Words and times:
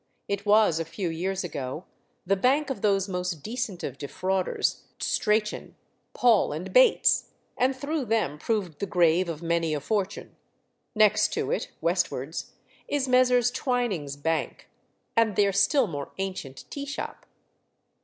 It 0.27 0.47
was, 0.47 0.79
a 0.79 0.83
few 0.83 1.09
years 1.09 1.43
ago, 1.43 1.85
the 2.25 2.35
bank 2.35 2.71
of 2.71 2.81
those 2.81 3.07
most 3.07 3.43
decent 3.43 3.83
of 3.83 3.99
defrauders, 3.99 4.85
Strachan, 4.99 5.75
Paul, 6.15 6.51
and 6.53 6.73
Bates, 6.73 7.29
and 7.55 7.75
through 7.75 8.05
them 8.05 8.39
proved 8.39 8.79
the 8.79 8.87
grave 8.87 9.29
of 9.29 9.43
many 9.43 9.75
a 9.75 9.79
fortune. 9.79 10.35
Next 10.95 11.31
to 11.33 11.51
it, 11.51 11.69
westwards, 11.81 12.53
is 12.87 13.07
Messrs. 13.07 13.51
Twinings 13.51 14.15
bank, 14.15 14.67
and 15.15 15.35
their 15.35 15.51
still 15.53 15.85
more 15.85 16.13
ancient 16.17 16.65
tea 16.71 16.87
shop. 16.87 17.27